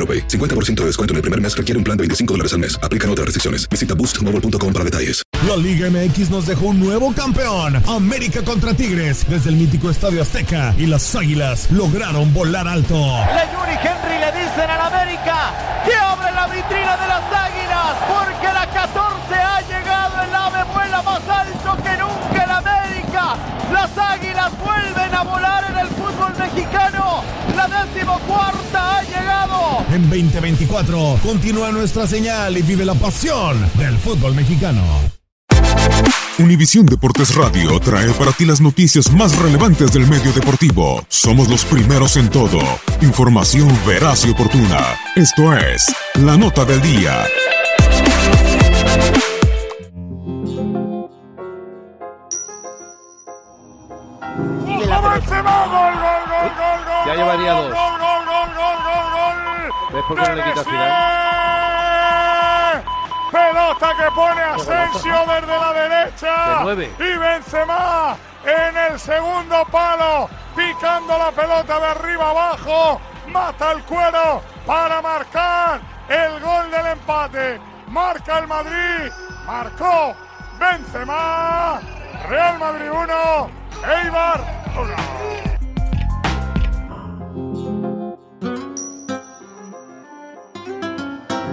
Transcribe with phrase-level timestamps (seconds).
[0.00, 0.26] AroPay.
[0.28, 2.78] 50% de descuento en el primer mes requiere un plan de 25 dólares al mes.
[2.82, 3.68] Aplican otras restricciones.
[3.68, 5.22] Visita boostmobile.com para detalles.
[5.46, 7.82] La Liga MX nos dejó un nuevo campeón.
[7.88, 10.74] América contra Tigres desde el mítico Estadio Azteca.
[10.76, 12.94] Y las Águilas lograron volar alto.
[12.94, 15.54] Le Yuri Henry le dicen al América
[15.86, 20.22] que abre la vitrina de las Águilas porque la 14 ha llegado.
[20.24, 23.36] El ave vuela más alto que nunca en América.
[23.72, 27.24] Las Águilas vuelven a volar en el fútbol mexicano.
[27.56, 28.19] La llegado.
[29.92, 34.82] En 2024 continúa nuestra señal y vive la pasión del fútbol mexicano.
[36.38, 41.04] Univisión Deportes Radio trae para ti las noticias más relevantes del medio deportivo.
[41.08, 42.60] Somos los primeros en todo.
[43.02, 44.78] Información veraz y oportuna.
[45.16, 47.26] Esto es La Nota del Día.
[57.06, 57.79] Ya llevaría dos.
[63.30, 66.62] Pelota que pone Asensio desde la derecha.
[66.98, 70.28] Y Benzema en el segundo palo.
[70.56, 73.00] Picando la pelota de arriba abajo.
[73.28, 77.60] Mata el cuero para marcar el gol del empate.
[77.88, 79.12] Marca el Madrid.
[79.46, 80.14] Marcó
[80.58, 81.80] Benzema.
[82.28, 83.50] Real Madrid 1.
[84.02, 84.40] Eibar
[84.76, 85.49] 1.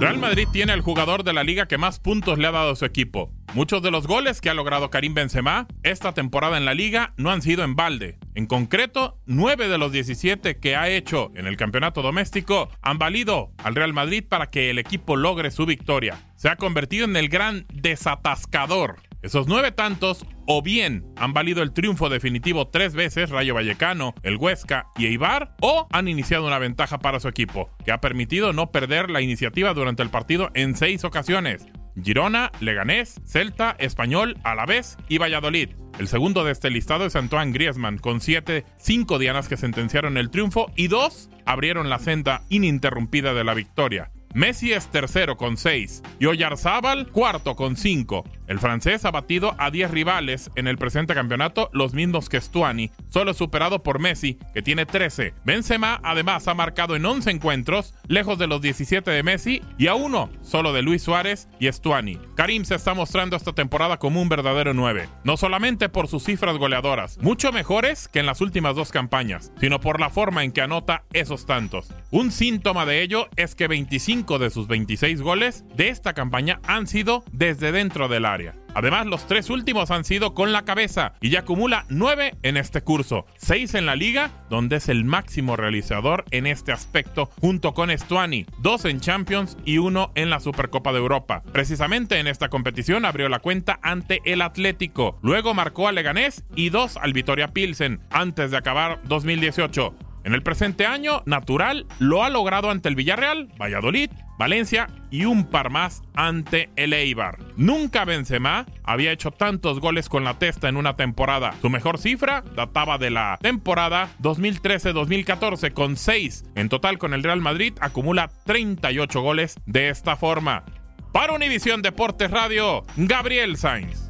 [0.00, 2.76] Real Madrid tiene al jugador de la liga que más puntos le ha dado a
[2.76, 3.34] su equipo.
[3.52, 7.30] Muchos de los goles que ha logrado Karim Benzema esta temporada en la liga no
[7.30, 8.18] han sido en balde.
[8.34, 13.52] En concreto, 9 de los 17 que ha hecho en el campeonato doméstico han valido
[13.58, 16.18] al Real Madrid para que el equipo logre su victoria.
[16.34, 21.72] Se ha convertido en el gran desatascador esos nueve tantos o bien han valido el
[21.72, 26.98] triunfo definitivo tres veces, Rayo Vallecano, el Huesca y Eibar, o han iniciado una ventaja
[26.98, 31.04] para su equipo, que ha permitido no perder la iniciativa durante el partido en seis
[31.04, 31.66] ocasiones.
[32.02, 35.70] Girona, Leganés, Celta, Español, Alavés y Valladolid.
[35.98, 40.30] El segundo de este listado es Antoine Griezmann, con siete, cinco dianas que sentenciaron el
[40.30, 44.10] triunfo y dos abrieron la senda ininterrumpida de la victoria.
[44.32, 48.24] Messi es tercero con 6 y Oyarzábal cuarto con 5.
[48.46, 52.92] El francés ha batido a 10 rivales en el presente campeonato, los mismos que Stuani,
[53.08, 55.34] solo superado por Messi, que tiene 13.
[55.44, 59.94] Benzema además ha marcado en 11 encuentros, lejos de los 17 de Messi y a
[59.94, 62.18] uno solo de Luis Suárez y Stuani.
[62.36, 66.56] Karim se está mostrando esta temporada como un verdadero 9, no solamente por sus cifras
[66.56, 70.62] goleadoras, mucho mejores que en las últimas dos campañas, sino por la forma en que
[70.62, 71.88] anota esos tantos.
[72.10, 76.86] Un síntoma de ello es que 25 de sus 26 goles de esta campaña han
[76.86, 78.54] sido desde dentro del área.
[78.74, 82.82] Además, los tres últimos han sido con la cabeza y ya acumula 9 en este
[82.82, 87.90] curso, 6 en la liga, donde es el máximo realizador en este aspecto, junto con
[87.90, 91.42] Stuani, 2 en Champions y 1 en la Supercopa de Europa.
[91.50, 96.68] Precisamente en esta competición abrió la cuenta ante el Atlético, luego marcó a Leganés y
[96.68, 100.09] 2 al Vitoria Pilsen, antes de acabar 2018.
[100.24, 105.44] En el presente año, Natural lo ha logrado ante el Villarreal, Valladolid, Valencia y un
[105.44, 107.38] par más ante el Eibar.
[107.56, 111.54] Nunca Benzema había hecho tantos goles con la testa en una temporada.
[111.60, 116.44] Su mejor cifra databa de la temporada 2013-2014 con 6.
[116.54, 120.64] En total con el Real Madrid acumula 38 goles de esta forma.
[121.12, 124.09] Para Univisión Deportes Radio, Gabriel Sainz.